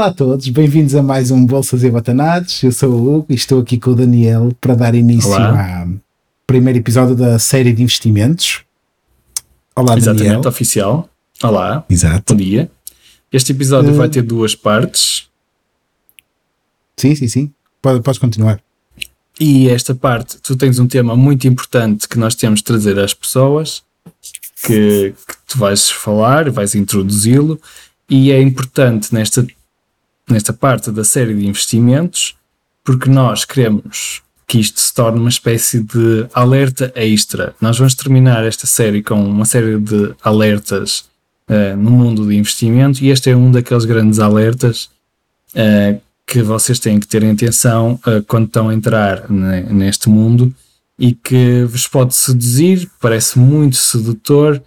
[0.00, 2.62] Olá a todos, bem-vindos a mais um Bolsas e Batanados.
[2.62, 5.82] Eu sou o Hugo e estou aqui com o Daniel para dar início Olá.
[5.82, 5.88] ao
[6.46, 8.62] primeiro episódio da série de investimentos.
[9.76, 10.48] Olá, Exatamente, Daniel.
[10.48, 11.06] oficial.
[11.42, 12.32] Olá, Exato.
[12.32, 12.70] bom dia.
[13.30, 15.28] Este episódio Eh, vai ter duas partes
[16.96, 17.52] Sim, sim, sim.
[17.82, 18.58] Pode- Podes continuar.
[19.38, 23.12] e esta parte tu tens um tema muito importante que nós temos de trazer às
[23.12, 23.82] pessoas
[24.64, 27.60] que, que tu vais falar, vais introduzi-lo
[28.08, 29.46] e é importante nesta,
[30.32, 32.34] nesta parte da série de investimentos
[32.84, 37.54] porque nós queremos que isto se torne uma espécie de alerta extra.
[37.60, 41.04] Nós vamos terminar esta série com uma série de alertas
[41.48, 44.90] eh, no mundo de investimento e este é um daqueles grandes alertas
[45.54, 50.08] eh, que vocês têm que ter em atenção eh, quando estão a entrar ne- neste
[50.08, 50.52] mundo
[50.98, 54.60] e que vos pode seduzir, parece muito sedutor,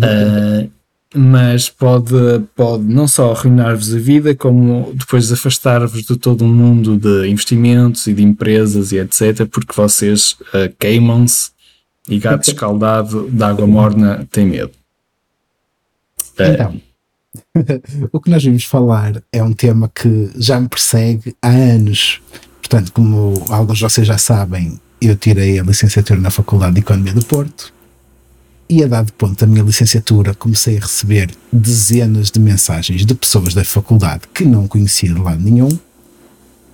[0.00, 0.66] eh,
[1.14, 2.14] mas pode,
[2.56, 8.06] pode não só arruinar-vos a vida, como depois afastar-vos de todo um mundo de investimentos
[8.06, 11.50] e de empresas e etc., porque vocês eh, queimam-se
[12.08, 14.72] e gato escaldado de água morna tem medo.
[16.38, 16.80] Eh, Então,
[18.12, 22.20] o que nós vimos falar é um tema que já me persegue há anos.
[22.58, 27.12] Portanto, como alguns de vocês já sabem, eu tirei a licenciatura na Faculdade de Economia
[27.12, 27.72] do Porto
[28.68, 33.54] e a dado ponto da minha licenciatura comecei a receber dezenas de mensagens de pessoas
[33.54, 35.78] da faculdade que não conhecia de lado nenhum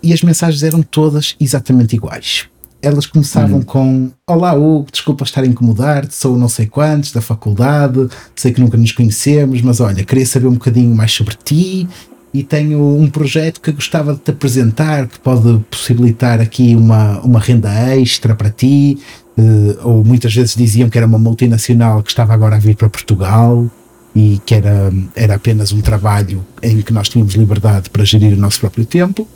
[0.02, 2.46] e as mensagens eram todas exatamente iguais.
[2.80, 8.08] Elas começavam com Olá Hugo, desculpa estar a incomodar-te, sou não sei quantos da faculdade,
[8.36, 11.88] sei que nunca nos conhecemos, mas olha, queria saber um bocadinho mais sobre ti
[12.32, 17.40] e tenho um projeto que gostava de te apresentar que pode possibilitar aqui uma, uma
[17.40, 18.98] renda extra para ti.
[19.38, 22.88] eh, ou muitas vezes diziam que era uma multinacional que estava agora a vir para
[22.88, 23.70] Portugal
[24.14, 28.36] e que era, era apenas um trabalho em que nós tínhamos liberdade para gerir o
[28.36, 29.26] nosso próprio tempo.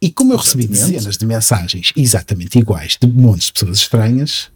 [0.00, 0.92] E como eu recebi Exatamente.
[0.92, 4.48] dezenas de mensagens exatamente iguais de montes de pessoas estranhas,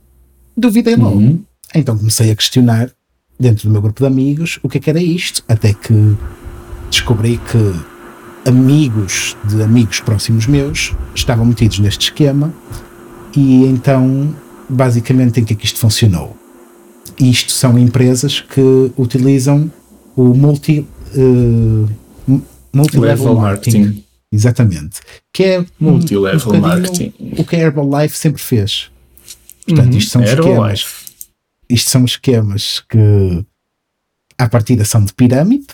[0.56, 1.16] duvidei logo.
[1.16, 1.42] uhum.
[1.74, 2.90] Então comecei a questionar
[3.38, 6.16] dentro do meu grupo de amigos o que é que era isto, até que
[6.90, 12.52] descobri que amigos de amigos próximos meus estavam metidos neste esquema
[13.36, 14.34] e então
[14.68, 16.36] basicamente em que é que isto funcionou?
[17.18, 19.70] Isto são empresas que utilizam
[20.16, 22.42] o multi m-
[22.72, 23.78] multi-level Level marketing.
[23.80, 24.04] marketing.
[24.32, 25.00] Exatamente.
[25.32, 27.12] Que é Multi-level um marketing.
[27.36, 28.90] o que a Herbalife sempre fez.
[29.66, 29.98] Portanto, Uhum.
[29.98, 30.94] isto são esquemas Herbalife.
[31.68, 33.44] isto são esquemas que
[34.38, 35.66] à partida são de pirâmide.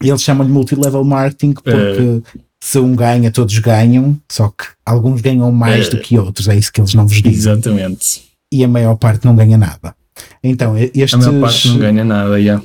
[0.00, 2.22] Eles chamam-lhe multilevel marketing porque
[2.60, 5.90] se um ganha, todos ganham, só que alguns ganham mais É.
[5.90, 7.52] do que outros, é isso que eles não vos dizem.
[7.52, 8.22] Exatamente.
[8.52, 9.94] E a maior parte não ganha nada.
[10.42, 12.60] Então, estes, A maior parte não ganha nada, já.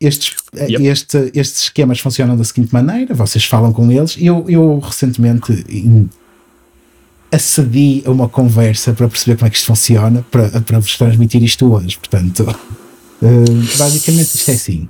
[0.00, 0.84] estes, Yep.
[0.86, 4.16] este- estes esquemas funcionam da seguinte maneira: vocês falam com eles.
[4.18, 6.08] Eu, eu recentemente em-
[7.30, 11.42] acedi a uma conversa para perceber como é que isto funciona, para, para vos transmitir
[11.42, 11.98] isto hoje.
[11.98, 12.46] Portanto,
[13.22, 14.88] eh, basicamente isto é assim.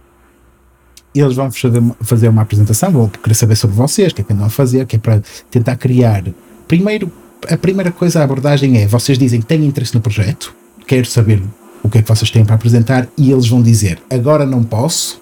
[1.21, 4.47] Eles vão fazer, uma- apresentação, vão querer saber sobre vocês, o que é que andam
[4.47, 6.25] a fazer, que é para tentar criar.
[6.69, 7.11] Primeiro,
[7.49, 10.55] a primeira coisa, a abordagem é: vocês dizem que têm interesse no projeto,
[10.87, 11.43] quero saber
[11.83, 15.21] o que é que vocês têm para apresentar, e eles vão dizer: agora não posso,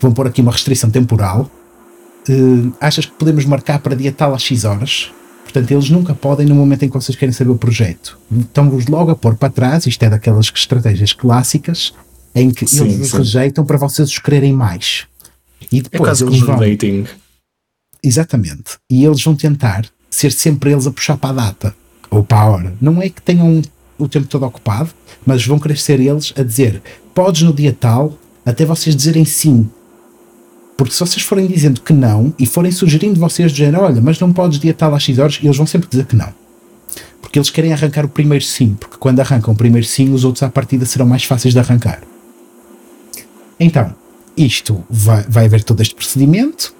[0.00, 1.48] vão pôr aqui uma restrição temporal.
[2.28, 5.10] Eh, achas que podemos marcar para dia tal às X horas?
[5.44, 8.16] Portanto, eles nunca podem no momento em que vocês querem saber o projeto.
[8.30, 11.92] Estão-vos logo a pôr para trás, isto é daquelas estratégias clássicas,
[12.34, 13.16] em que Sim, eles sim.
[13.16, 15.06] rejeitam para vocês os quererem mais.
[15.70, 16.58] E É depois quase eles vão.
[16.58, 17.06] dating.
[18.02, 18.78] Exatamente.
[18.90, 21.74] E eles vão tentar ser sempre eles a puxar para a data
[22.10, 22.74] ou para a hora.
[22.80, 23.62] Não é que tenham
[23.98, 24.90] o tempo todo ocupado,
[25.24, 26.82] mas vão querer ser eles a dizer
[27.14, 29.68] podes no dia tal, até vocês dizerem sim.
[30.76, 34.32] Porque se vocês forem dizendo que não e forem sugerindo vocês dizer olha, mas não
[34.32, 36.32] podes dia tal às X horas, eles vão sempre dizer que não.
[37.20, 40.42] Porque eles querem arrancar o primeiro sim, porque quando arrancam o primeiro sim, os outros
[40.42, 42.02] à partida serão mais fáceis de arrancar.
[43.58, 43.94] Então,
[44.44, 46.74] isto vai, vai haver todo este procedimento.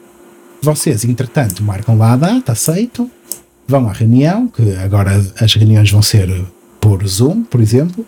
[0.62, 3.10] Vocês, entretanto, marcam lá a data, aceitam,
[3.66, 6.28] vão à reunião, que agora as reuniões vão ser
[6.80, 8.04] por Zoom, por exemplo,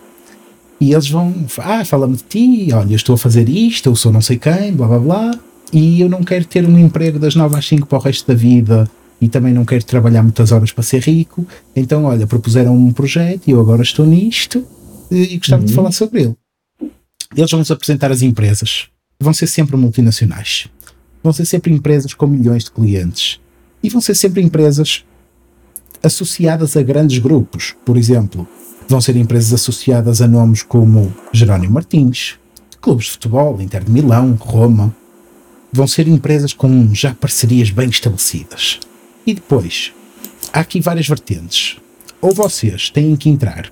[0.79, 4.11] e eles vão, ah, fala-me de ti, olha, eu estou a fazer isto, eu sou
[4.11, 5.39] não sei quem, blá blá blá,
[5.71, 8.33] e eu não quero ter um emprego das 9 às 5 para o resto da
[8.35, 8.89] vida
[9.21, 13.47] e também não quero trabalhar muitas horas para ser rico, então, olha, propuseram um projeto
[13.47, 14.65] e eu agora estou nisto
[15.09, 15.75] e gostava de Uhum.
[15.75, 16.35] falar sobre ele.
[17.35, 18.87] Eles vão-nos apresentar as empresas,
[19.23, 20.67] vão ser sempre multinacionais,
[21.23, 23.39] vão ser sempre empresas com milhões de clientes
[23.81, 25.03] e vão ser sempre empresas
[26.03, 27.75] associadas a grandes grupos.
[27.85, 28.47] Por exemplo,
[28.87, 32.35] vão ser empresas associadas a nomes como Jerónimo Martins,
[32.81, 34.93] clubes de futebol, Inter de Milão, Roma.
[35.71, 38.79] vão ser empresas com já parcerias bem estabelecidas.
[39.25, 39.91] E depois,
[40.51, 41.77] há aqui várias vertentes.
[42.21, 43.71] Ou vocês têm que entrar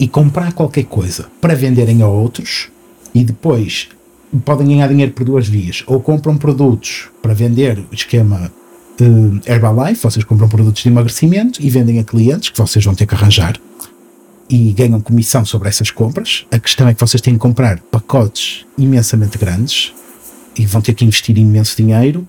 [0.00, 2.68] e comprar qualquer coisa para venderem a outros
[3.14, 3.88] e depois
[4.38, 5.82] podem ganhar dinheiro por duas vias.
[5.86, 8.50] Ou compram produtos para vender o esquema
[9.00, 13.06] uh, Herbalife, vocês compram produtos de emagrecimento e vendem a clientes que vocês vão ter
[13.06, 13.58] que arranjar
[14.48, 16.46] e ganham comissão sobre essas compras.
[16.50, 19.92] A questão é que vocês têm que comprar pacotes imensamente grandes
[20.56, 22.26] e vão ter que investir imenso dinheiro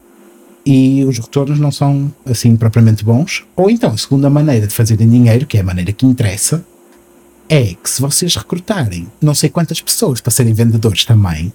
[0.66, 3.46] e os retornos não são assim propriamente bons.
[3.56, 6.66] Ou então, a segunda maneira de fazerem dinheiro, que é a maneira que interessa,
[7.48, 11.54] é que se vocês recrutarem não sei quantas pessoas para serem vendedores também,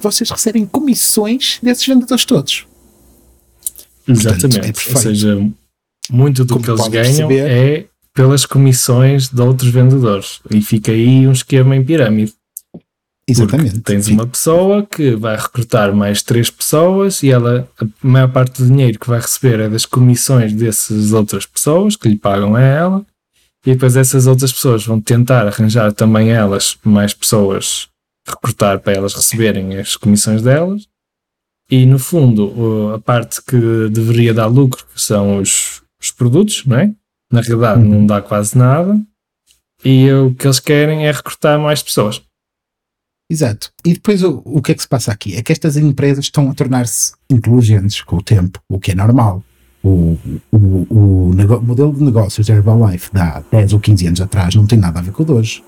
[0.00, 2.66] vocês recebem comissões desses vendedores todos.
[4.08, 4.72] Exatamente.
[4.72, 5.50] Portanto, é Ou seja,
[6.10, 10.40] muito do Como que eles ganham perceber, é pelas comissões de outros vendedores.
[10.50, 12.32] E fica aí um esquema em pirâmide.
[13.28, 13.70] Exatamente.
[13.70, 14.14] Porque tens sim.
[14.14, 18.98] uma pessoa que vai recrutar mais três pessoas e ela, a maior parte do dinheiro
[18.98, 23.06] que vai receber é das comissões dessas outras pessoas que lhe pagam a ela.
[23.66, 27.88] E depois essas outras pessoas vão tentar arranjar também elas mais pessoas
[28.26, 30.86] recrutar para elas receberem as comissões delas.
[31.70, 36.94] E no fundo, a parte que deveria dar lucro são os, os produtos, não é?
[37.30, 37.88] Na realidade, uhum.
[37.88, 38.98] não dá quase nada.
[39.84, 42.22] E o que eles querem é recrutar mais pessoas.
[43.28, 43.72] Exato.
[43.84, 45.34] E depois o, o que é que se passa aqui?
[45.34, 49.42] É que estas empresas estão a tornar-se inteligentes com o tempo, o que é normal.
[49.82, 50.16] O,
[50.52, 54.54] o, o, o modelo de negócios da Herbalife de há 10 ou 15 anos atrás
[54.54, 55.64] não tem nada a ver com o de hoje.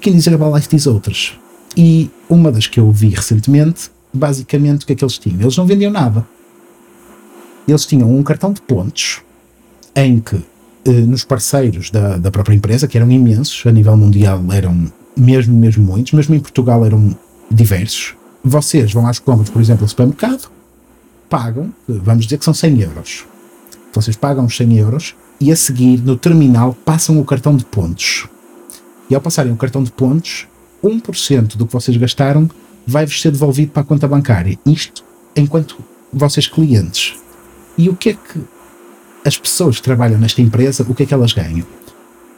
[0.00, 1.38] Quem diz Herbalife diz outras.
[1.76, 5.40] E uma das que eu vi recentemente, basicamente o que é que eles tinham?
[5.40, 6.26] Eles não vendiam nada.
[7.66, 9.22] Eles tinham um cartão de pontos
[9.96, 10.36] em que
[10.84, 15.56] eh, nos parceiros da, da própria empresa, que eram imensos, a nível mundial eram mesmo,
[15.56, 17.16] mesmo muitos, mesmo em Portugal eram
[17.50, 18.14] diversos.
[18.42, 20.50] Vocês vão às compras, por exemplo, ao supermercado,
[21.28, 23.24] pagam, vamos dizer que são 100 euros.
[23.92, 28.28] Vocês pagam os 100 euros e a seguir, no terminal, passam o cartão de pontos.
[29.08, 30.46] E ao passarem o cartão de pontos,
[30.84, 32.48] 1% do que vocês gastaram
[32.86, 34.58] vai-vos ser devolvido para a conta bancária.
[34.66, 35.02] Isto
[35.34, 35.76] enquanto
[36.12, 37.14] vocês clientes.
[37.76, 38.40] E o que é que
[39.24, 41.66] as pessoas que trabalham nesta empresa, o que é que elas ganham?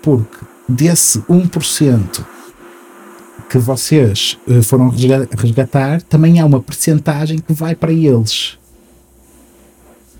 [0.00, 0.38] Porque
[0.68, 2.24] desse 1%
[3.50, 4.88] que vocês eh, foram
[5.36, 8.58] resgatar, também há uma percentagem que vai para eles.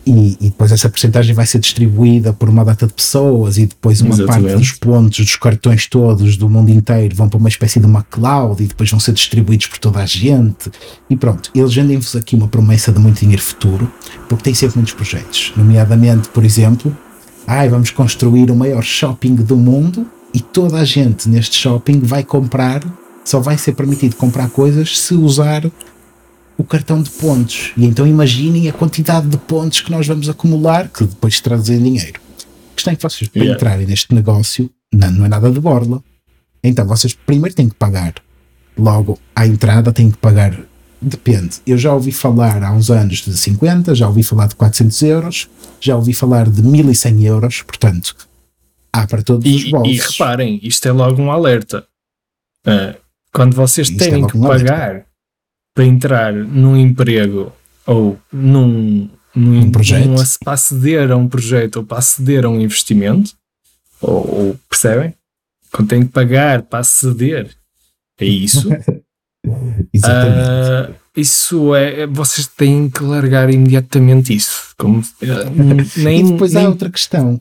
[0.06, 4.00] E, e, depois essa percentagem vai ser distribuída por uma data de pessoas e depois
[4.00, 4.43] uma Exatamente.
[4.44, 8.05] parte dos pontos dos cartões todos do mundo inteiro vão para uma espécie de uma
[8.05, 10.70] cloud e depois vão ser distribuídos por toda a gente
[11.11, 13.91] e pronto, eles vendem-vos aqui uma promessa de muito dinheiro futuro
[14.29, 16.97] porque têm sempre muitos projetos, nomeadamente por exemplo
[17.44, 22.23] ai, vamos construir o maior shopping do mundo e toda a gente neste shopping vai
[22.23, 22.81] comprar
[23.25, 25.69] só vai ser permitido comprar coisas se usar
[26.58, 27.73] o cartão de pontos.
[27.76, 32.20] E então imaginem a quantidade de pontos que nós vamos acumular, que depois traduzem dinheiro.
[32.73, 33.56] A questão é que vocês, para yeah.
[33.56, 36.03] entrarem neste negócio, não, não é nada de borla.
[36.62, 38.14] Então vocês primeiro têm que pagar.
[38.76, 40.58] Logo, à entrada têm que pagar.
[41.00, 41.56] Depende.
[41.67, 45.49] Eu já ouvi falar há uns anos de 50, já ouvi falar de 400 euros,
[45.81, 48.16] já ouvi falar de 1100 euros, portanto,
[48.92, 49.92] há para todos e, os bolsos.
[49.92, 51.87] E reparem, isto é logo um alerta.
[52.66, 52.99] Uh,
[53.33, 55.07] quando vocês isto têm é que pagar
[55.76, 57.52] para entrar num emprego
[57.87, 60.09] ou num, num, um projeto.
[60.09, 63.33] Num, para aceder a um projeto ou para aceder a um investimento,
[64.00, 65.14] ou, ou percebem?
[65.71, 67.54] Quando tem que pagar para aceder
[68.18, 68.71] a isso,
[69.92, 70.90] Exatamente.
[70.90, 72.06] Uh, isso é.
[72.06, 74.75] Vocês têm que largar imediatamente isso.
[74.76, 75.04] Como, uh,
[76.02, 76.64] nem, e depois nem...
[76.64, 77.40] há outra questão.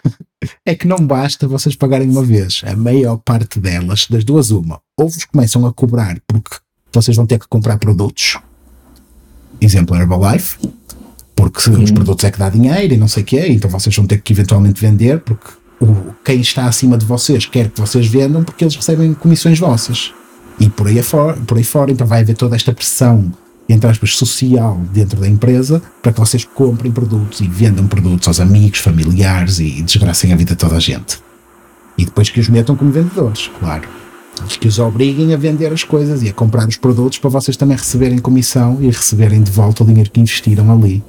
[0.64, 2.62] é que não basta vocês pagarem uma vez.
[2.64, 6.56] A maior parte delas, das duas, uma, ou vos começam a cobrar porque
[6.94, 8.38] vocês vão ter que comprar produtos.
[9.60, 10.58] Exemplo Herbalife,
[11.34, 14.06] porque os produtos é que dá dinheiro e não sei o quê, então vocês vão
[14.06, 18.44] ter que eventualmente vender, porque o, quem está acima de vocês quer que vocês vendam
[18.44, 20.12] porque eles recebem comissões vossas.
[20.58, 23.32] E por aí, fora, por aí fora, então vai haver toda esta pressão,
[23.68, 28.38] entre aspas, social dentro da empresa para que vocês comprem produtos e vendam produtos aos
[28.38, 31.18] amigos, familiares e desgracem a vida de toda a gente.
[31.98, 34.03] E depois que os metam como vendedores, claro
[34.60, 37.76] que os obriguem a vender as coisas e a comprar os produtos para vocês também
[37.76, 41.02] receberem comissão e receberem de volta o dinheiro que investiram ali.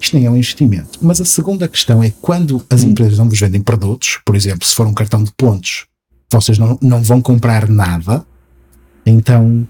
[0.00, 0.98] Isto nem é um investimento.
[1.00, 4.74] Mas a segunda questão é quando as empresas não vos vendem produtos, por exemplo, se
[4.74, 5.86] for um cartão de pontos,
[6.30, 8.24] vocês não, não vão comprar nada,
[9.04, 9.66] então,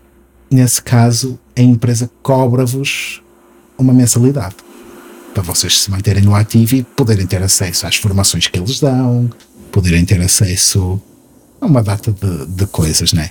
[0.50, 3.22] nesse caso, a empresa cobra-vos
[3.76, 4.56] uma mensalidade
[5.32, 9.30] para vocês se manterem no ativo e poderem ter acesso às formações que eles dão,
[9.70, 11.00] poderem ter acesso
[11.66, 13.30] uma data de, de coisas, né?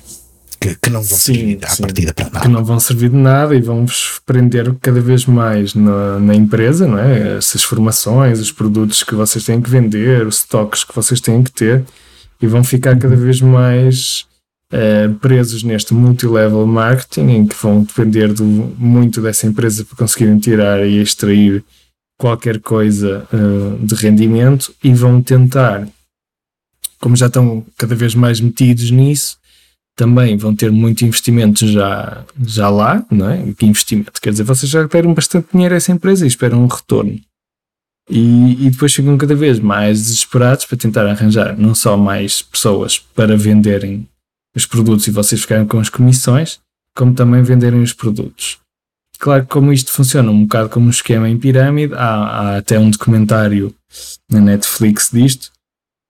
[0.62, 2.40] que, que não vão sim, servir à sim, partida para nada.
[2.42, 6.88] Que não vão servir de nada e vão-vos prender cada vez mais na, na, empresa,
[6.88, 7.38] não é?
[7.38, 11.52] Essas formações, os produtos que vocês têm que vender, os estoques que vocês têm que
[11.52, 11.84] ter
[12.40, 14.28] e vão ficar cada vez mais
[14.72, 20.38] uh, presos neste multi-level marketing em que vão depender do, muito dessa empresa para conseguirem
[20.38, 21.64] tirar e extrair
[22.20, 25.88] qualquer coisa uh, de rendimento e vão tentar,
[27.02, 29.38] como já estão cada vez mais metidos nisso,
[29.96, 33.54] também vão ter muito investimento já, já lá, não é?
[33.54, 34.22] Que investimento?
[34.22, 37.20] Quer dizer, vocês já deram bastante dinheiro a essa empresa e esperam um retorno.
[38.10, 43.00] E, e, depois ficam cada vez mais desesperados para tentar arranjar não só mais pessoas
[43.00, 44.08] para venderem
[44.56, 46.60] os produtos e vocês ficarem com as comissões,
[46.96, 48.58] como também venderem os produtos.
[49.20, 52.80] Claro que como isto funciona um bocado como um esquema em pirâmide, há, há até
[52.80, 53.74] um documentário
[54.30, 55.52] na Netflix disto,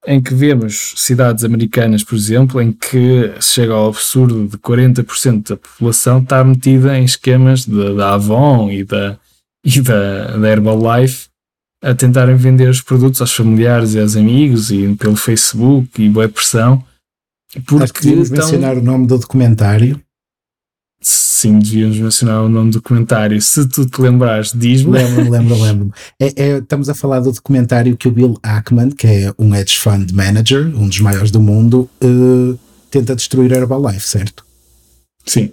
[0.05, 5.57] em que vemos cidades americanas, por exemplo, em que chega ao absurdo de 40% da
[5.57, 9.17] população estar metida em esquemas da Avon e da,
[9.63, 11.29] e da, da Herbalife
[11.83, 16.29] a tentarem vender os produtos aos familiares e aos amigos e pelo Facebook e boa
[16.29, 16.83] pressão.
[17.65, 19.99] Porque Acho que mencionar o nome do documentário.
[21.03, 23.41] Sim, devíamos mencionar o nome do documentário.
[23.41, 24.91] Se tu te lembrares, diz-me.
[24.91, 29.07] Lembro-me, lembro-me, lembro é, é, estamos a falar do documentário que o Bill Ackman, que
[29.07, 32.59] é um hedge fund manager, um dos maiores do mundo, uh,
[32.91, 34.45] tenta destruir a Herbalife, certo?
[35.25, 35.51] Sim.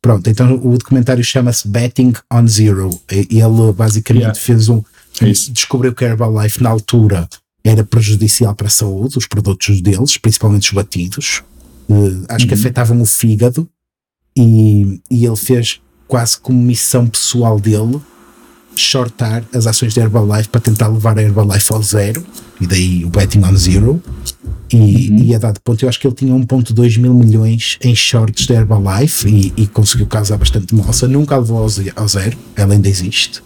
[0.00, 2.90] Pronto, então o documentário chama-se Betting on Zero.
[3.10, 4.38] Ele basicamente yeah.
[4.38, 4.80] fez um.
[5.20, 7.28] É descobriu que a Herbalife na altura
[7.64, 11.42] era prejudicial para a saúde, os produtos deles, principalmente os batidos.
[11.88, 12.48] Uh, acho uhum.
[12.48, 13.68] que afetavam o fígado
[14.36, 18.00] e, e ele fez quase como missão pessoal dele
[18.76, 22.24] shortar as ações da Herbalife para tentar levar a Herbalife ao zero.
[22.60, 24.02] E daí o betting on zero.
[24.72, 25.18] E, uhum.
[25.18, 28.54] e a dado ponto eu acho que ele tinha 1.2 mil milhões em shorts da
[28.54, 33.40] Herbalife e, e conseguiu causar bastante moça, nunca levou ao, ao zero, ela ainda existe.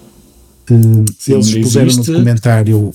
[0.70, 2.92] Uh, Sim, eles expuseram no documentário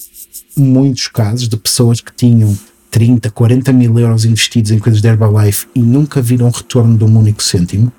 [0.55, 2.57] muitos casos de pessoas que tinham
[2.93, 7.17] 30, 40 mil euros investidos em coisas de Herbalife e nunca viram retorno de um
[7.17, 7.91] único cêntimo.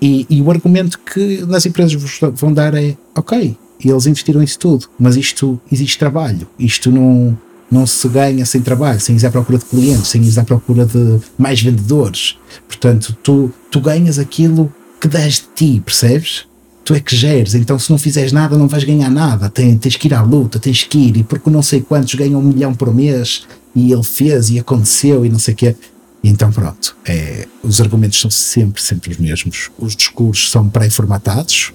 [0.00, 4.60] E, e o argumento que as empresas vos vão dar é: ok, eles investiram isso
[4.60, 7.36] tudo, mas isto existe trabalho, isto não,
[7.68, 10.86] não se ganha sem trabalho, sem ir à procura de clientes, sem ir à procura
[10.86, 12.38] de mais vendedores.
[12.68, 16.46] Portanto, tu, tu ganhas aquilo que dás de ti, percebes?
[16.86, 19.96] Tu é que geres, então se não fizeres nada não vais ganhar nada, tens, tens
[19.96, 22.72] que ir à luta, tens que ir, e porque não sei quantos ganham um milhão
[22.72, 25.76] por mês, e ele fez e aconteceu e não sei o quê.
[26.22, 29.68] E então pronto, é, os argumentos são sempre, sempre os mesmos.
[29.76, 31.72] Os discursos são pré-formatados,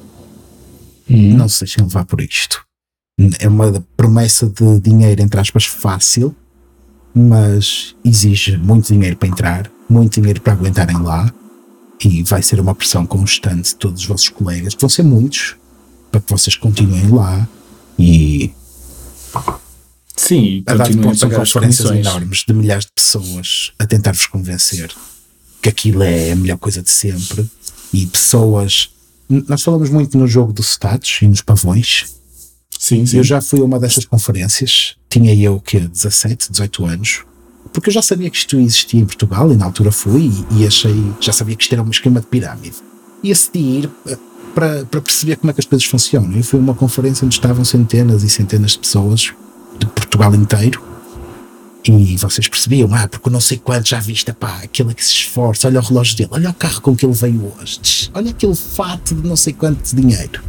[1.10, 1.36] hum.
[1.36, 2.64] não se deixem levar por isto.
[3.40, 6.34] É uma promessa de dinheiro, entre aspas, fácil,
[7.14, 11.32] mas exige muito dinheiro para entrar, muito dinheiro para aguentarem lá,
[12.04, 15.56] e vai ser uma pressão constante de todos os vossos colegas, que vão ser muitos,
[16.12, 17.48] para que vocês continuem lá
[17.98, 18.52] e.
[20.16, 24.94] Sim, a dar ponto são conferências enormes de milhares de pessoas a tentar-vos convencer
[25.62, 27.50] que aquilo é a melhor coisa de sempre
[27.94, 28.90] e pessoas.
[29.30, 32.16] Nós falamos muito no jogo dos status e nos pavões.
[32.78, 33.18] Sim, sim.
[33.18, 37.24] Eu já fui a uma dessas conferências, tinha eu que 17, 18 anos,
[37.74, 40.68] porque eu já sabia que isto existia em Portugal e na altura fui e, e
[40.68, 42.76] achei, já sabia que isto era um esquema de pirâmide.
[43.24, 44.18] E decidi ir eh,
[44.54, 46.38] para, para perceber como é que as coisas funcionam.
[46.38, 49.34] E foi uma conferência onde estavam centenas e centenas de pessoas
[49.80, 50.82] de Portugal inteiro.
[51.84, 55.68] E vocês percebiam, ah, porque não sei quanto já viste, pá, aquele que se esforça,
[55.68, 59.16] olha o relógio dele, olha o carro com que ele veio hoje, olha aquele fato
[59.16, 60.44] de não sei quanto de dinheiro.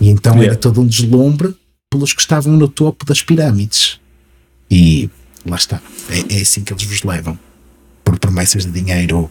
[0.00, 0.52] E então yeah.
[0.52, 1.54] era todo um deslumbre
[1.90, 4.00] pelos que estavam no topo das pirâmides.
[4.70, 5.10] E
[5.46, 5.80] lá está.
[6.08, 7.38] É, é assim que eles vos levam.
[8.04, 9.30] Por promessas de dinheiro.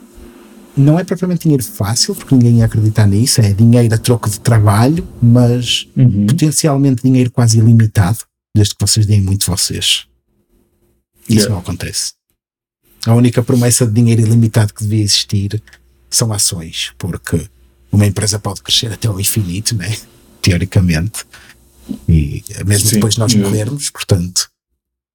[0.77, 3.41] Não é propriamente dinheiro fácil, porque ninguém ia acreditar nisso.
[3.41, 6.27] É dinheiro a troco de trabalho, mas uhum.
[6.27, 8.19] potencialmente dinheiro quase ilimitado,
[8.55, 10.05] desde que vocês deem muito vocês.
[11.27, 11.49] Isso yeah.
[11.49, 12.13] não acontece.
[13.05, 15.61] A única promessa de dinheiro ilimitado que devia existir
[16.09, 17.47] são ações, porque
[17.91, 19.95] uma empresa pode crescer até ao infinito, né?
[20.41, 21.25] teoricamente,
[22.07, 22.95] e mesmo Sim.
[22.95, 24.49] depois nós morrermos, portanto,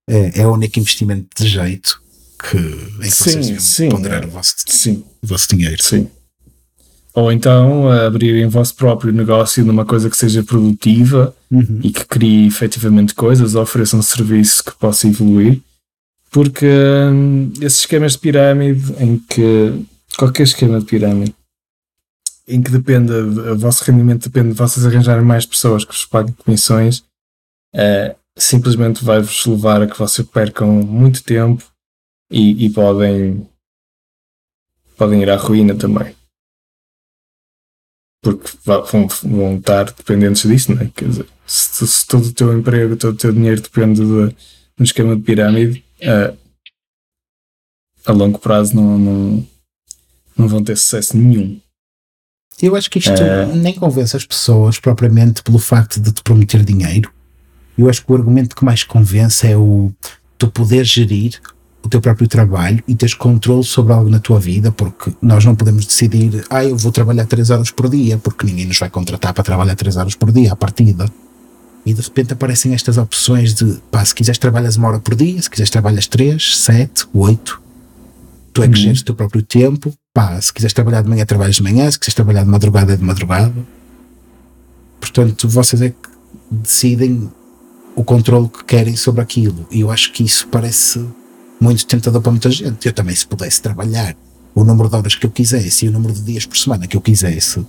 [0.09, 2.03] é, é o único investimento de jeito
[2.39, 5.05] que, em que sim, vocês sim, ponderar o, vosso, sim.
[5.23, 5.83] o vosso dinheiro.
[5.83, 6.09] Sim.
[7.15, 11.81] Ou então abrirem o vosso próprio negócio numa coisa que seja produtiva uhum.
[11.83, 15.61] e que crie efetivamente coisas, ofereçam um serviço que possa evoluir.
[16.31, 19.87] Porque hum, esses esquemas de pirâmide, em que
[20.19, 21.35] qualquer esquema de pirâmide,
[22.49, 26.35] em que depende, o vosso rendimento depende de vocês arranjarem mais pessoas que vos paguem
[26.45, 26.99] comissões,
[27.75, 31.65] uh, simplesmente vai-vos levar a que vocês percam muito tempo
[32.31, 33.49] e, e podem
[34.97, 36.15] podem ir à ruína também.
[38.23, 40.91] Porque vão, vão estar dependentes disso, não é?
[40.95, 44.37] Quer dizer, se, se todo o teu emprego, todo o teu dinheiro depende de, de
[44.81, 46.37] um esquema de pirâmide, uh,
[48.07, 49.49] a longo prazo não, não,
[50.37, 51.61] não vão ter sucesso nenhum.
[52.63, 56.65] Eu acho que isto uh, nem convence as pessoas propriamente pelo facto de te prometer
[56.65, 57.13] dinheiro.
[57.77, 59.93] Eu acho que o argumento que mais convence é o
[60.39, 61.41] tu poder gerir
[61.85, 65.55] o teu próprio trabalho e teres controle sobre algo na tua vida, porque nós não
[65.55, 69.35] podemos decidir, ah, eu vou trabalhar 3 horas por dia, porque ninguém nos vai contratar
[69.35, 71.07] para trabalhar 3 horas por dia à partida.
[71.85, 75.41] E de repente aparecem estas opções de, pá, se quiseres trabalhas uma hora por dia,
[75.43, 77.63] se quiseres trabalhas 3, 7, 8.
[78.55, 78.83] Tu é que uhum.
[78.83, 79.93] geres o teu próprio tempo.
[80.15, 82.97] Pá, se quiseres trabalhar de manhã, trabalhas de manhã, se quiseres trabalhar de madrugada, é
[82.97, 83.53] de madrugada.
[84.99, 85.97] Portanto, vocês é que
[86.51, 87.31] decidem
[87.97, 89.67] o controle que querem sobre aquilo.
[89.71, 91.05] E eu acho que isso parece
[91.61, 92.87] muito tentador para muita gente.
[92.87, 94.17] Eu também, se pudesse trabalhar
[94.55, 96.97] o número de horas que eu quisesse e o número de dias por semana que
[96.97, 97.65] eu quisesse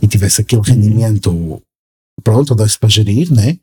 [0.00, 0.66] e tivesse aquele uhum.
[0.66, 1.62] rendimento
[2.22, 3.58] pronto, dá-se para gerir, né?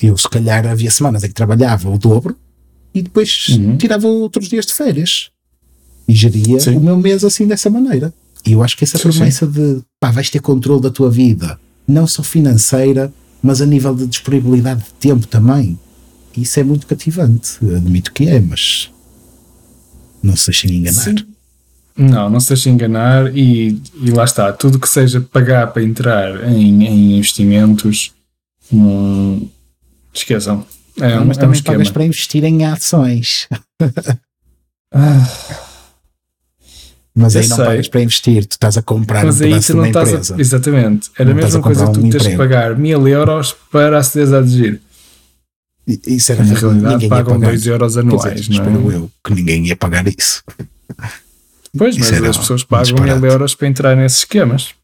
[0.00, 2.36] Eu, se calhar, havia semanas em que trabalhava o dobro
[2.94, 3.76] e depois uhum.
[3.76, 5.30] tirava outros dias de férias
[6.06, 6.76] e geria sim.
[6.76, 8.12] o meu mês assim dessa maneira.
[8.44, 9.52] E eu acho que essa sim, promessa sim.
[9.52, 11.58] de pá, vais ter controle da tua vida,
[11.88, 13.12] não só financeira,
[13.42, 15.78] mas a nível de disponibilidade de tempo também,
[16.36, 17.58] isso é muito cativante.
[17.74, 18.90] Admito que é, mas
[20.22, 21.02] não se deixem enganar.
[21.02, 21.16] Sim.
[21.96, 24.52] Não, não se deixem enganar e, e lá está.
[24.52, 28.12] Tudo que seja pagar para entrar em, em investimentos,
[28.70, 29.48] hum,
[30.12, 30.66] esqueçam.
[31.00, 33.48] É, não, mas é também um pagas para investir em ações.
[34.92, 35.65] ah.
[37.18, 37.64] Mas aí não sei.
[37.64, 40.34] pagas para investir, tu estás a comprar mas um pedaço de uma empresa.
[40.34, 41.10] A, exatamente.
[41.18, 44.34] Era não a mesma coisa que tu um tens que pagar mil euros para aceder
[44.34, 44.78] a giro.
[45.86, 48.96] Isso era Na realidade pagam 2 euros anuais, dizer, não é?
[48.96, 50.42] eu que ninguém ia pagar isso.
[51.78, 54.74] Pois, mas as pessoas pagam mil euros para entrar nesses esquemas.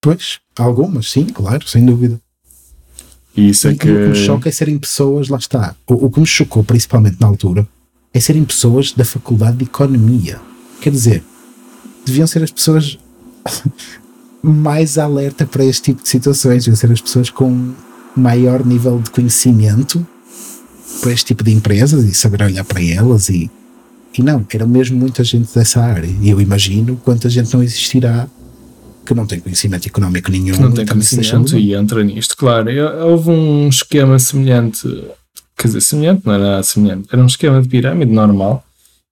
[0.00, 2.20] Pois, algumas, sim, claro, sem dúvida.
[3.36, 3.90] E isso é e, que...
[3.90, 5.76] O que me choca é serem pessoas, lá está.
[5.86, 7.66] O, o que me chocou, principalmente na altura,
[8.12, 10.40] é serem pessoas da Faculdade de Economia.
[10.80, 11.24] Quer dizer,
[12.04, 12.98] deviam ser as pessoas
[14.42, 17.72] mais alerta para este tipo de situações, deviam ser as pessoas com
[18.16, 20.06] maior nível de conhecimento
[21.00, 23.50] para este tipo de empresas e saber olhar para elas e,
[24.16, 28.28] e não, era mesmo muita gente dessa área e eu imagino quanta gente não existirá
[29.04, 30.56] que não tem conhecimento económico nenhum.
[30.58, 32.70] Não tem conhecimento e entra nisto, claro.
[33.06, 34.88] Houve um esquema semelhante,
[35.56, 38.64] quer dizer, semelhante, não era semelhante, era um esquema de pirâmide normal,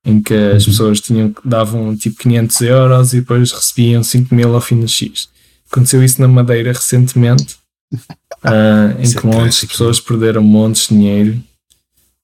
[0.05, 4.61] em que as pessoas tinham, davam tipo 500 euros e depois recebiam 5 mil ao
[4.61, 5.29] fim de X.
[5.71, 7.57] Aconteceu isso na Madeira recentemente,
[7.93, 11.43] uh, em que montes de pessoas perderam montes de dinheiro.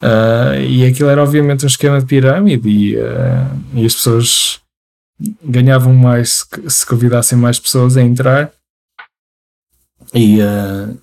[0.03, 3.01] Uh, e aquilo era obviamente um esquema de pirâmide e, uh,
[3.75, 4.61] e as pessoas
[5.43, 8.53] ganhavam mais se convidassem mais pessoas a entrar.
[10.15, 10.39] E,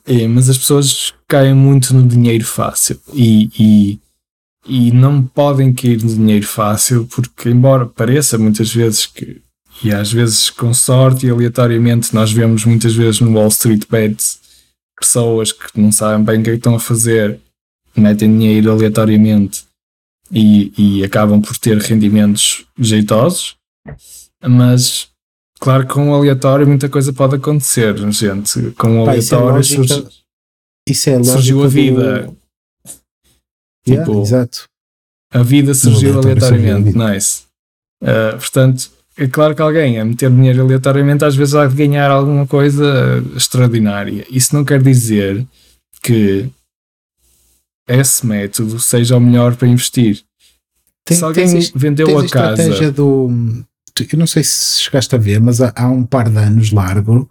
[0.07, 3.99] e, mas as pessoas caem muito no dinheiro fácil e, e,
[4.67, 9.41] e não podem cair no dinheiro fácil porque embora pareça muitas vezes que
[9.83, 14.39] e às vezes com sorte e aleatoriamente nós vemos muitas vezes no Wall Street Bets
[14.99, 17.39] pessoas que não sabem bem o que é que estão a fazer,
[17.95, 19.65] metem dinheiro aleatoriamente
[20.31, 23.55] e, e acabam por ter rendimentos jeitosos,
[24.41, 25.09] mas
[25.59, 28.71] claro que com o aleatório muita coisa pode acontecer, gente.
[28.71, 30.07] Com o Pá, aleatório isso é lógica, surge,
[30.87, 32.23] isso é surgiu a vida.
[32.23, 32.44] Do...
[33.85, 34.65] Tipo, yeah, exato.
[35.31, 37.43] A vida surgiu aleatoriamente, nice.
[38.01, 42.45] Uh, portanto, é claro que alguém a meter dinheiro aleatoriamente às vezes vai ganhar alguma
[42.45, 44.25] coisa extraordinária.
[44.29, 45.45] Isso não quer dizer
[46.01, 46.49] que
[47.87, 50.23] esse método seja o melhor para investir.
[51.05, 52.91] Tem, se alguém tens, vendeu tens a, a casa.
[52.91, 53.29] Do,
[54.11, 57.29] eu não sei se chegaste a ver, mas há, há um par de anos largo,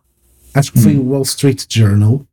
[0.55, 1.01] acho que foi hum.
[1.01, 2.25] o Wall Street Journal,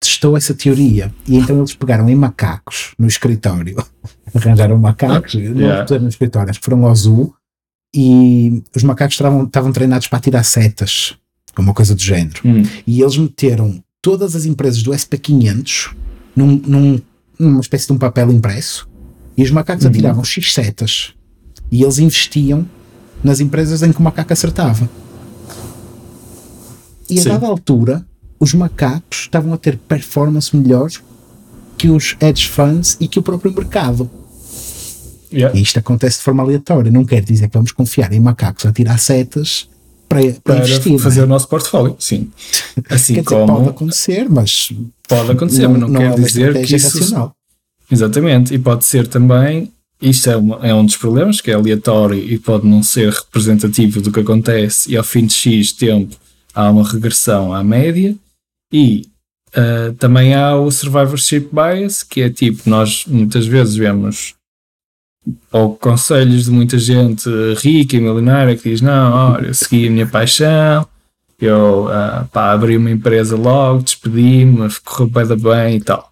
[0.00, 1.12] testou essa teoria.
[1.26, 3.76] E então eles pegaram em macacos no escritório,
[4.34, 5.86] arranjaram macacos, ah, yeah.
[5.90, 7.34] não no escritório, acho que foram ao zoo
[7.94, 11.14] e os macacos estavam, estavam treinados para tirar setas,
[11.58, 12.40] uma coisa do género.
[12.44, 12.62] Hum.
[12.86, 15.94] E eles meteram todas as empresas do SP500
[16.34, 17.00] num, num,
[17.38, 18.88] numa espécie de um papel impresso
[19.36, 19.90] e os macacos uhum.
[19.90, 21.14] atiravam X setas
[21.72, 22.68] e eles investiam
[23.24, 24.88] nas empresas em que o macaco acertava.
[27.08, 27.28] E a Sim.
[27.30, 28.06] dada altura,
[28.38, 30.90] os macacos estavam a ter performance melhor
[31.76, 34.10] que os hedge funds e que o próprio mercado.
[35.32, 35.56] Yeah.
[35.58, 36.90] E isto acontece de forma aleatória.
[36.90, 39.68] Não quer dizer que vamos confiar em macacos a tirar setas
[40.08, 42.30] para, para, para investir, fazer o nosso portfólio, sim.
[42.88, 44.72] Assim quer como dizer, pode acontecer, mas
[45.08, 46.98] pode acontecer, não, mas não, não quer é dizer que isso.
[46.98, 47.34] Racional.
[47.90, 52.18] Exatamente, e pode ser também isto é, uma, é, um dos problemas, que é aleatório
[52.18, 56.16] e pode não ser representativo do que acontece, e ao fim de X tempo
[56.54, 58.14] há uma regressão à média.
[58.72, 59.06] E
[59.56, 64.34] uh, também há o survivorship bias, que é tipo, nós muitas vezes vemos
[65.50, 69.90] ou conselhos de muita gente rica e milionária que diz: Não, olha, eu segui a
[69.90, 70.86] minha paixão,
[71.40, 76.10] eu uh, pá, abri uma empresa logo, despedi-me, correu bem, bem e tal.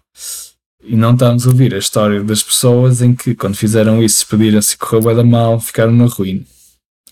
[0.83, 4.75] E não estamos a ouvir a história das pessoas em que, quando fizeram isso, despediram-se
[4.75, 6.43] e correu bem mal, ficaram na ruína.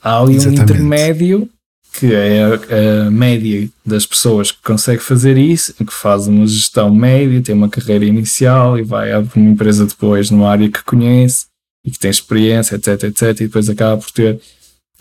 [0.02, 0.60] Há ali Exatamente.
[0.60, 1.50] um intermédio
[1.94, 6.94] que é a, a, média das pessoas que consegue fazer isso, que faz uma gestão
[6.94, 11.46] média, tem uma carreira inicial e vai abrir uma empresa depois numa área que conhece
[11.86, 14.42] e que tem experiência, etc, etc, e depois acaba por ter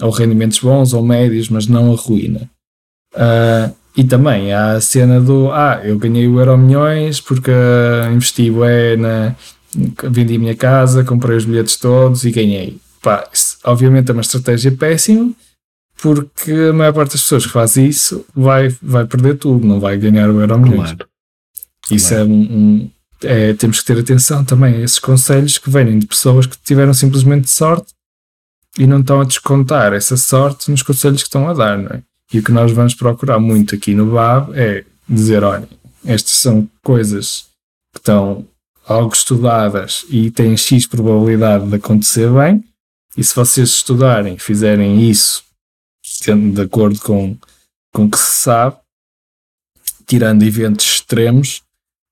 [0.00, 2.50] ou rendimentos bons ou médios, mas não a ruína.
[3.14, 8.12] Uh, e também há a cena do ah, eu ganhei o Euro Milhões porque uh,
[8.12, 9.36] investi é na
[10.10, 12.78] vendi a minha casa, comprei os bilhetes todos e ganhei.
[13.00, 15.32] Pá, isso, obviamente é uma estratégia péssima
[16.02, 19.96] porque a maior parte das pessoas que faz isso vai, vai perder tudo, não vai
[19.96, 20.90] ganhar o Euro Milhões.
[20.90, 21.08] Claro.
[21.92, 22.24] Isso claro.
[22.24, 22.90] é um, um
[23.22, 26.92] é, temos que ter atenção também a esses conselhos que vêm de pessoas que tiveram
[26.92, 27.94] simplesmente sorte
[28.76, 32.02] e não estão a descontar essa sorte nos conselhos que estão a dar, não é?
[32.32, 35.68] E o que nós vamos procurar muito aqui no BAB é dizer: olha,
[36.04, 37.44] estas são coisas
[37.92, 38.44] que estão
[38.88, 42.64] algo estudadas e têm X probabilidade de acontecer bem,
[43.16, 45.44] e se vocês estudarem, fizerem isso
[46.20, 47.36] de acordo com,
[47.92, 48.76] com o que se sabe,
[50.06, 51.62] tirando eventos extremos,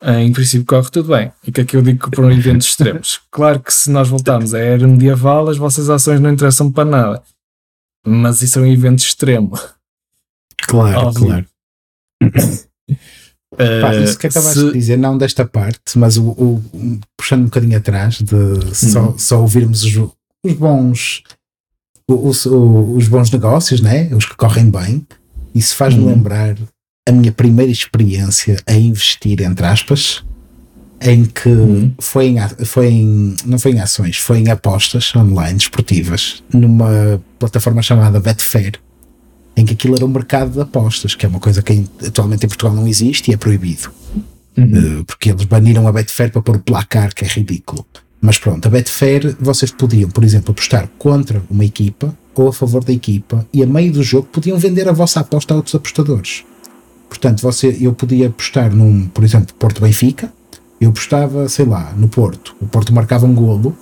[0.02, 1.32] em princípio corre tudo bem.
[1.46, 3.20] E o que é que eu digo para eventos extremos?
[3.30, 7.22] Claro que se nós voltarmos à era medieval, as vossas ações não interessam para nada.
[8.06, 9.52] Mas isso é um evento extremo.
[10.62, 11.26] Claro, Óbvio.
[11.26, 11.46] claro.
[13.56, 14.66] Pá, isso que acabaste se...
[14.66, 16.62] de dizer, não desta parte, mas o, o,
[17.16, 19.18] puxando um bocadinho atrás, de só, uhum.
[19.18, 21.24] só ouvirmos os, os bons
[22.12, 24.09] os, os, bons negócios, né?
[24.14, 25.07] os que correm bem,
[25.55, 26.11] isso faz-me uhum.
[26.11, 26.57] lembrar
[27.09, 30.23] a minha primeira experiência a investir, entre aspas,
[31.01, 31.92] em que uhum.
[31.99, 37.83] foi, em, foi em, não foi em ações, foi em apostas online esportivas, numa plataforma
[37.83, 38.75] chamada Betfair,
[39.57, 42.49] em que aquilo era um mercado de apostas, que é uma coisa que atualmente em
[42.49, 43.90] Portugal não existe e é proibido.
[44.57, 45.01] Uhum.
[45.01, 47.87] Uh, porque eles baniram a Betfair para pôr placar, que é ridículo.
[48.20, 52.85] Mas pronto, a Betfair, vocês podiam, por exemplo, apostar contra uma equipa ou a favor
[52.85, 56.44] da equipa e a meio do jogo podiam vender a vossa aposta a outros apostadores.
[57.09, 60.30] Portanto, você, eu podia apostar num, por exemplo, Porto Benfica,
[60.80, 63.76] eu apostava, sei lá, no Porto, o Porto marcava um golo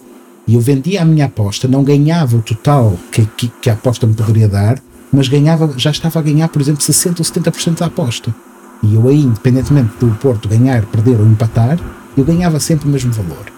[0.46, 4.06] e eu vendia a minha aposta, não ganhava o total que, que, que a aposta
[4.06, 4.80] me poderia dar,
[5.12, 8.34] mas ganhava, já estava a ganhar, por exemplo, 60 ou 70% da aposta.
[8.82, 11.78] E eu aí, independentemente do Porto ganhar, perder ou empatar,
[12.16, 13.57] eu ganhava sempre o mesmo valor.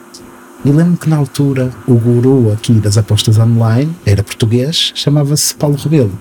[0.64, 5.76] E lembro que na altura o guru aqui das apostas online era português, chamava-se Paulo
[5.76, 6.12] Rebelo.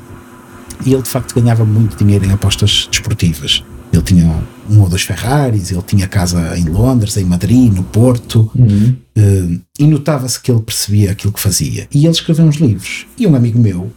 [0.86, 3.64] E ele de facto ganhava muito dinheiro em apostas desportivas.
[3.92, 8.50] Ele tinha um ou dois Ferraris, ele tinha casa em Londres, em Madrid, no Porto,
[8.56, 8.96] uhum.
[9.18, 11.88] uh, e notava-se que ele percebia aquilo que fazia.
[11.94, 13.08] E ele escreveu uns livros.
[13.18, 13.92] E um amigo meu,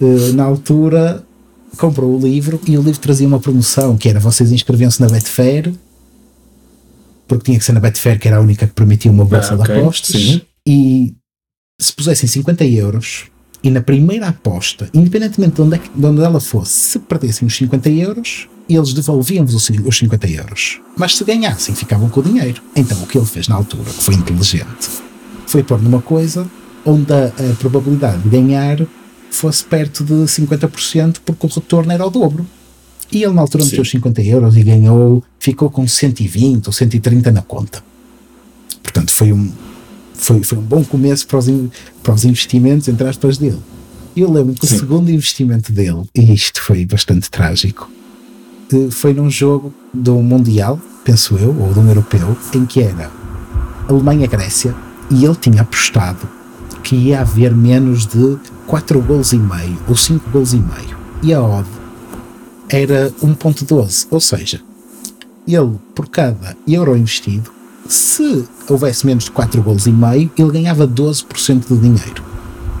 [0.00, 1.24] uh, na altura,
[1.76, 5.72] comprou o livro e o livro trazia uma promoção que era vocês inscreviam-se na Betfair,
[7.28, 9.58] porque tinha que ser na Betfair, que era a única que permitia uma bolsa ah,
[9.58, 9.74] okay.
[9.74, 10.40] de apostas, Sim.
[10.66, 11.14] e
[11.80, 13.26] se pusessem 50 euros
[13.62, 17.46] e na primeira aposta, independentemente de onde, é que, de onde ela fosse, se perdessem
[17.46, 20.80] os 50 euros, eles devolviam-vos os 50 euros.
[20.96, 22.62] Mas se ganhassem, ficavam com o dinheiro.
[22.74, 24.88] Então o que ele fez na altura, que foi inteligente,
[25.46, 26.48] foi pôr numa coisa
[26.84, 28.78] onde a, a probabilidade de ganhar
[29.30, 32.46] fosse perto de 50%, porque o retorno era o dobro.
[33.10, 37.32] E ele na altura meteu os 50 euros e ganhou, ficou com 120 ou 130
[37.32, 37.82] na conta.
[38.82, 39.50] Portanto, foi um,
[40.14, 41.46] foi, foi um bom começo para os,
[42.02, 43.60] para os investimentos, entre aspas, dele.
[44.14, 44.74] E eu lembro que Sim.
[44.74, 47.90] o segundo investimento dele, e isto foi bastante trágico,
[48.90, 53.10] foi num jogo do Mundial, penso eu, ou de um europeu, em que era
[53.88, 54.74] Alemanha-Grécia,
[55.10, 56.28] e ele tinha apostado
[56.82, 60.98] que ia haver menos de 4 gols e meio, ou 5 gols e meio.
[61.22, 61.68] E a odd
[62.68, 64.60] era 1.12, ou seja,
[65.46, 67.50] ele, por cada euro investido,
[67.88, 72.22] se houvesse menos de 4 gols e meio, ele ganhava 12% do dinheiro.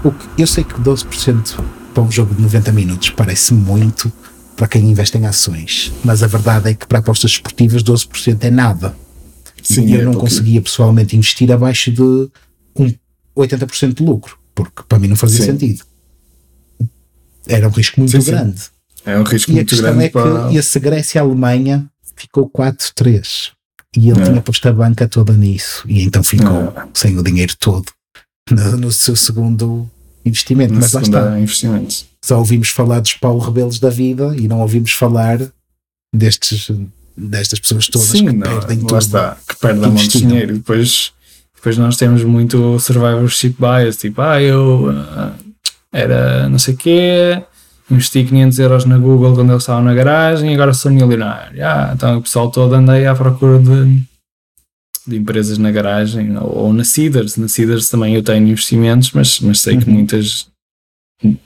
[0.04, 1.58] O que eu sei que 12%
[1.94, 4.12] para um jogo de 90 minutos parece muito
[4.54, 8.50] para quem investe em ações, mas a verdade é que para apostas esportivas 12% é
[8.50, 8.94] nada.
[9.62, 12.30] Sim, e eu é não conseguia pessoalmente investir abaixo de um
[13.36, 15.52] 80% de lucro, porque para mim não fazia sim.
[15.52, 15.84] sentido.
[17.46, 18.62] Era um risco muito sim, grande.
[19.08, 19.98] É um risco e muito grande.
[19.98, 20.48] E a questão é para...
[20.50, 23.52] que esse Grécia-Alemanha ficou 4-3
[23.96, 24.24] e ele é.
[24.24, 26.88] tinha posto a banca toda nisso e então ficou é.
[26.92, 27.86] sem o dinheiro todo.
[28.50, 29.88] no, no seu segundo
[30.24, 30.74] investimento.
[30.74, 31.40] No Mas lá está.
[31.40, 32.04] investimento.
[32.22, 35.40] Só ouvimos falar dos Paulo Rebelos da vida e não ouvimos falar
[36.14, 36.70] destes,
[37.16, 38.98] destas pessoas todas Sim, que não, perdem lá tudo.
[38.98, 40.28] está, que perdem um monte de investiram.
[40.28, 40.54] dinheiro.
[40.54, 41.12] E Depois,
[41.54, 45.32] depois nós temos muito survivorship bias, tipo, ah, eu ah,
[45.90, 47.42] era não sei o quê,
[47.90, 51.64] investi 500 euros na Google quando eles estavam na garagem e agora sou milionário.
[51.64, 54.02] Ah, então o pessoal todo anda aí à procura de,
[55.06, 57.36] de empresas na garagem ou, ou na Cedars.
[57.36, 59.94] Na Cedars também eu tenho investimentos, mas, mas sei que Uhum.
[59.94, 60.48] muitas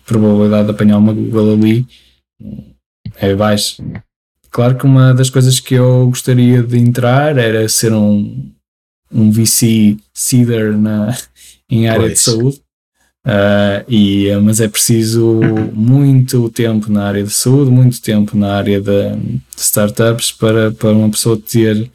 [0.05, 1.87] probabilidade de apanhar uma Google ali
[3.17, 3.83] é baixa.
[4.51, 8.51] Claro que uma das coisas que eu gostaria de entrar era ser um,
[9.11, 11.17] um VC Cedar na,
[11.71, 12.13] em área Pois.
[12.13, 12.61] de saúde.
[13.25, 15.41] Ah, e, mas é preciso
[15.73, 20.91] muito tempo na área de saúde, muito tempo na área de, de startups para, para
[20.91, 21.91] uma pessoa ter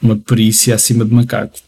[0.00, 1.58] uma perícia acima de macaco.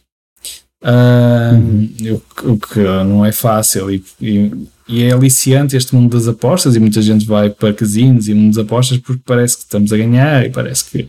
[0.84, 2.20] Ah, Uhum.
[2.44, 4.50] o, o que não é fácil e, e,
[4.88, 8.54] e é aliciante este mundo das apostas e muita gente vai para casinos e mundo
[8.54, 11.08] das apostas porque parece que estamos a ganhar e parece que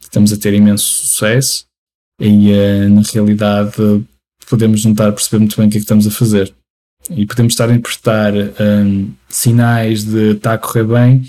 [0.00, 1.64] estamos a ter imenso sucesso
[2.20, 3.72] e eh, na realidade
[4.48, 6.54] podemos não estar a perceber muito bem o que é que estamos a fazer
[7.08, 11.24] e podemos estar a interpretar hum, sinais de está a correr bem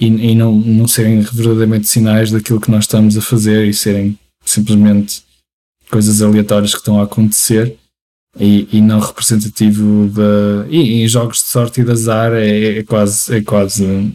[0.00, 4.18] e, e não, não serem verdadeiramente sinais daquilo que nós estamos a fazer e serem
[4.44, 5.22] simplesmente
[5.90, 7.76] coisas aleatórias que estão a acontecer
[8.38, 10.66] e, e não representativo da.
[10.68, 14.12] E em jogos de sorte e de azar é, é quase, é quase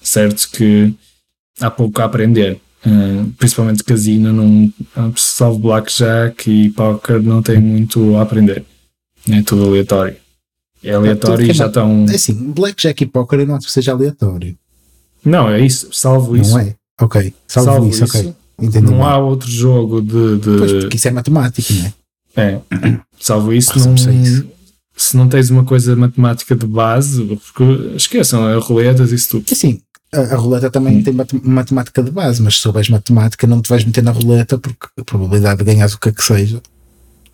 [0.00, 0.94] certo que
[1.60, 2.60] há pouco a aprender.
[2.86, 4.70] Uh, principalmente casino, não,
[5.16, 8.62] salvo blackjack e poker, não tem muito a aprender.
[9.30, 10.16] É tudo aleatório.
[10.84, 12.06] É aleatório e já é- estão.
[12.08, 14.56] É assim, Blackjack e Poker eu não acho que seja aleatório.
[15.24, 16.50] Não, é isso, salvo isso.
[16.52, 16.74] Não é?
[17.00, 17.32] Ok.
[17.46, 18.34] Salvo, Salvo isso, isso, ok.
[18.60, 18.86] Entendi.
[18.90, 19.08] Não mal.
[19.10, 20.38] há outro jogo de.
[20.38, 21.92] de- Pois, porque isso é matemática, não é?
[22.36, 22.60] É,
[23.18, 24.46] salvo isso, a não, isso.
[24.96, 29.44] se não tens uma coisa matemática de base, porque esqueçam, é roletas e isso tudo.
[29.50, 29.80] Assim,
[30.12, 31.02] a, a roleta também Hum.
[31.02, 34.58] tem mate- matemática de base, mas se souberes matemática, não te vais meter na roleta
[34.58, 36.60] porque a probabilidade de ganhar o que é que seja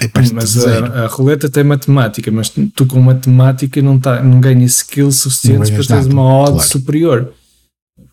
[0.00, 4.40] é Mas de a, a roleta tem matemática, mas tu com matemática não, tá, não
[4.40, 6.68] ganhas skills suficientes para teres uma odd claro.
[6.68, 7.34] superior.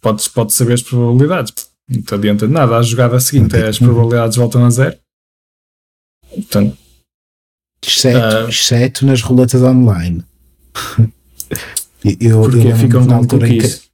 [0.02, 1.54] Podes, podes saber as probabilidades,
[1.90, 2.78] não te adianta de nada.
[2.78, 3.70] A jogada seguinte, Ok.
[3.70, 4.98] as probabilidades voltam a zero.
[6.30, 6.78] Portanto,
[7.86, 8.50] Exceto, ah.
[8.50, 10.24] exceto nas roletas online.
[12.04, 13.88] eu, eu porque lembro-me ficam na altura em que.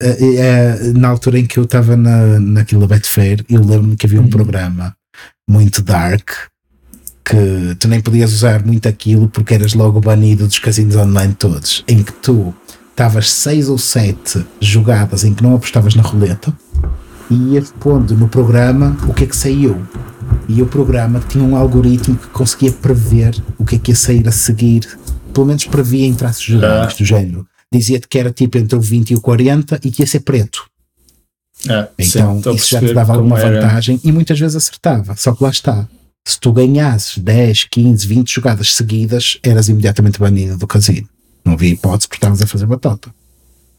[0.00, 4.06] Eh, eh, na altura em que eu estava na, naquilo da Betfair, eu lembro-me que
[4.06, 4.30] havia um Uhum.
[4.30, 4.96] programa
[5.48, 6.30] muito dark
[7.28, 11.84] que tu nem podias usar muito aquilo porque eras logo banido dos casinos online todos,
[11.86, 12.54] em que tu
[12.90, 16.52] estavas seis ou sete jogadas em que não apostavas na roleta
[17.30, 19.80] e ias pondo no programa o que é que saiu.
[20.48, 24.26] E o programa tinha um algoritmo que conseguia prever o que é que ia sair
[24.26, 24.86] a seguir,
[25.34, 26.96] pelo menos previa em traços gerais Ah.
[26.98, 27.46] do género.
[27.72, 30.64] Dizia-te que era tipo entre o 20 e o 40 e que ia ser preto.
[31.68, 35.14] Ah, sim, Então a isso já te dava alguma vantagem e muitas vezes acertava.
[35.16, 35.86] Só que lá está.
[36.26, 41.08] Se tu ganhasses 10, 15, 20 jogadas seguidas, eras imediatamente banido do casino.
[41.44, 43.12] Não havia hipótese porque estavas a fazer batata.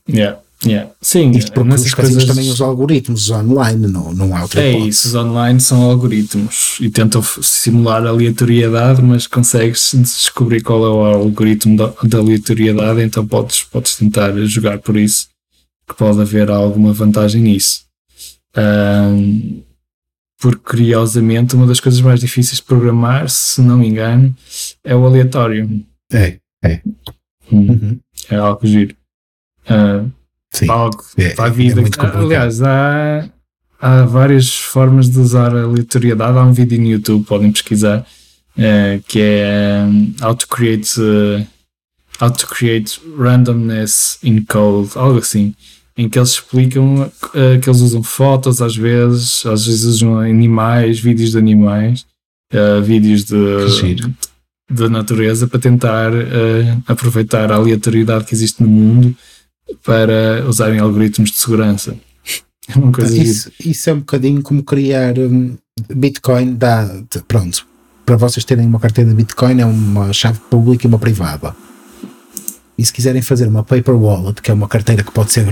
[0.10, 0.90] Yeah, yeah.
[1.00, 4.90] Sim, Isto porque os coisas- também usam algoritmos online, não, não há outra É hipótese.
[4.90, 11.06] isso, os online são algoritmos e tentam simular aleatoriedade, mas consegues descobrir qual é o
[11.06, 15.28] algoritmo da, da aleatoriedade, então podes, podes tentar jogar por isso,
[15.88, 17.82] que pode haver alguma vantagem nisso.
[18.56, 19.62] Ahm,
[20.40, 24.34] porque curiosamente, uma das coisas mais difíceis de programar, se não me engano,
[24.84, 25.70] é o aleatório.
[26.12, 26.38] É,
[27.52, 28.00] Hum, uhum.
[28.30, 28.96] É algo giro.
[29.68, 30.06] Ah,
[30.52, 30.70] sim.
[30.70, 31.82] algo É, para a é vida.
[31.82, 32.18] complicado.
[32.20, 33.30] Aliás, há,
[33.80, 36.38] há várias formas de usar a aleatoriedade.
[36.38, 38.06] Há um vídeo no YouTube, podem pesquisar,
[38.58, 41.46] eh, que é um, How to Create eh,
[42.22, 45.56] How to Create Randomness in Code, algo assim,
[46.00, 50.98] em que eles explicam eh, que eles usam fotos às vezes, às vezes usam animais,
[50.98, 52.06] vídeos de animais,
[52.54, 53.36] eh, vídeos de,
[54.72, 59.14] da natureza para tentar eh, aproveitar a aleatoriedade que existe no mundo
[59.84, 61.94] para usarem algoritmos de segurança.
[62.72, 63.24] É uma coisa gira.
[63.24, 65.58] Isso, isso é um bocadinho como criar um,
[65.92, 67.66] Bitcoin dá, de- pronto,
[68.06, 71.56] para vocês terem uma carteira de Bitcoin é uma chave pública e uma privada.
[72.78, 75.48] E se quiserem fazer uma paper wallet, que é uma carteira que pode ser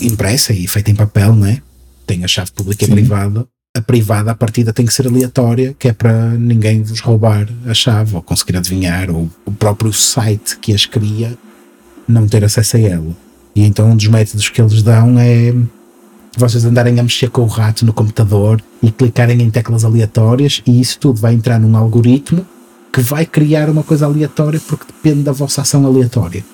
[0.00, 1.60] impressa e feita em papel, né?
[2.06, 3.46] Tem a chave pública e privada.
[3.76, 7.72] A privada, a partida tem que ser aleatória, que é para ninguém vos roubar a
[7.72, 11.36] chave ou conseguir adivinhar, ou o próprio site que as cria
[12.06, 13.16] não ter acesso a ela.
[13.54, 15.54] E então um dos métodos que eles dão é
[16.36, 20.80] vocês andarem a mexer com o rato no computador e clicarem em teclas aleatórias e
[20.80, 22.46] isso tudo vai entrar num algoritmo
[22.92, 26.44] que vai criar uma coisa aleatória porque depende da vossa ação aleatória.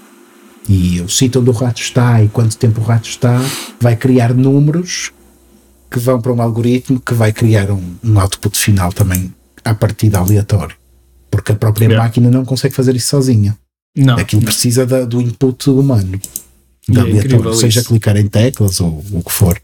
[0.67, 3.41] E o sítio onde o rato está e quanto tempo o rato está
[3.81, 5.13] vai criar números
[5.91, 9.33] que vão para um algoritmo que vai criar um, um output final também
[9.65, 10.77] a partir da aleatório.
[11.31, 12.03] Porque a própria Yeah.
[12.05, 13.57] máquina não consegue fazer isso sozinha.
[13.97, 14.17] Não.
[14.17, 16.21] Aquilo precisa da- do input humano.
[16.89, 17.89] E Da é aleatório, seja isso.
[17.89, 19.61] clicar em teclas ou o que for.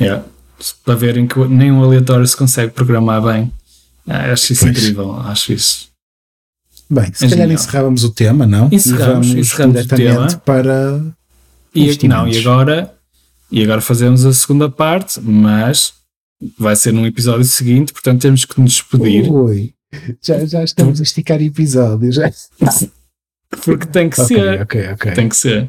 [0.00, 0.24] Yeah.
[0.84, 3.52] Para verem que nem um aleatório se consegue programar bem.
[4.06, 4.76] Ah, acho isso Pois.
[4.78, 5.12] incrível.
[5.20, 5.89] Acho isso.
[6.90, 7.50] Bem, se É calhar genial.
[7.52, 8.68] encerrávamos o tema, não?
[8.72, 10.36] Encerramos, e vamos encerramos o tema.
[10.44, 11.00] para.
[11.74, 12.92] E, não, e agora,
[13.50, 15.92] e agora fazemos a segunda parte, mas
[16.58, 19.30] vai ser num episódio seguinte, portanto temos que nos despedir.
[19.30, 19.72] Ui,
[20.20, 22.16] já, já estamos a esticar episódios.
[22.16, 22.30] Já.
[23.64, 24.62] Porque tem que ok, ser.
[24.62, 25.12] ok, ok.
[25.12, 25.68] Tem que ser.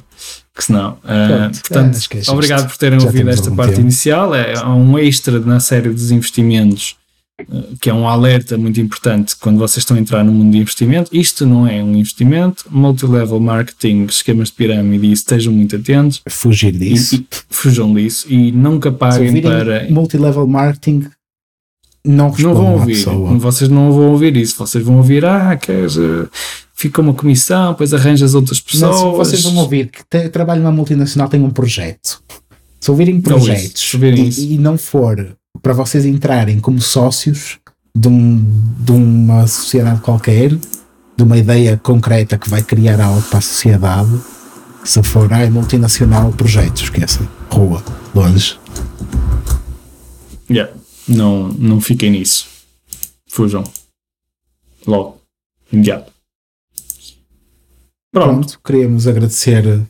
[0.55, 0.97] Que senão.
[1.01, 3.81] Pronto, portanto, obrigado por terem ouvido esta parte tempo.
[3.81, 4.35] inicial.
[4.35, 6.95] É um extra na série dos investimentos,
[7.79, 11.09] que é um alerta muito importante quando vocês estão a entrar no mundo de investimento.
[11.15, 12.65] Isto não é um investimento.
[12.69, 16.21] Multilevel marketing, esquemas de pirâmide, e estejam muito atentos.
[16.29, 17.15] Fugir disso.
[17.15, 19.87] e fujam disso e nunca paguem ouvirem para.
[19.89, 21.05] multilevel marketing,
[22.03, 23.37] não Não vão ouvir, pessoa.
[23.37, 24.55] vocês não vão ouvir isso.
[24.57, 25.97] Vocês vão ouvir, ah, queres.
[25.97, 26.27] eh,
[26.73, 28.99] Fica uma comissão, depois arranjas outras pessoas.
[28.99, 32.23] Não, vocês vão ouvir que te, trabalho numa multinacional tem um projeto.
[32.79, 34.41] Se ouvirem isso, projetos ouvirem isso.
[34.41, 37.59] e, e não for para vocês entrarem como sócios
[37.95, 38.43] de, um-
[38.79, 44.09] de uma sociedade qualquer, de uma ideia concreta que vai criar algo para a sociedade,
[44.83, 47.27] se for ah, é multinacional, projetos, esqueçam.
[47.51, 47.83] Rua,
[48.15, 48.59] longe.
[50.49, 50.73] Yeah,
[51.07, 52.47] Não, não fiquem nisso.
[53.29, 53.63] Fujam.
[54.85, 55.21] Logo.
[55.71, 56.11] Imediato.
[58.11, 58.27] Pronto.
[58.33, 59.85] Pronto, queríamos agradecer A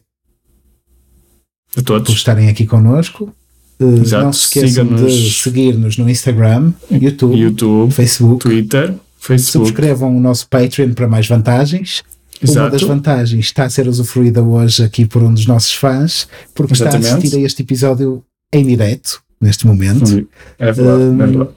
[1.74, 2.14] por todos.
[2.14, 3.34] estarem aqui connosco.
[3.84, 8.40] Uh, Exato, não se esqueçam de seguir-nos no Instagram, YouTube, YouTube, Facebook.
[8.44, 9.68] Twitter, Facebook.
[9.70, 12.04] Subscrevam o nosso Patreon para mais vantagens.
[12.44, 12.88] Uma das Exato.
[12.88, 16.88] vantagens está a ser usufruída hoje aqui por um dos nossos fãs, porque está a
[16.90, 17.18] Exatamente.
[17.20, 20.28] assistir a este episódio em direto, neste momento.
[20.58, 21.50] É verdade, Hum, é verdade.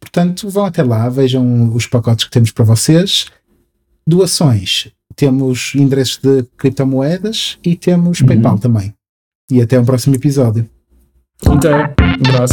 [0.00, 3.26] Portanto, vão até lá, vejam os pacotes que temos para vocês.
[4.06, 8.26] Doações, temos endereços de criptomoedas e temos Uhum.
[8.26, 8.92] PayPal também.
[9.50, 10.68] E até um próximo episódio.
[11.46, 11.94] Unter
[12.32, 12.50] was?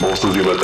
[0.00, 0.60] Musst du sie mit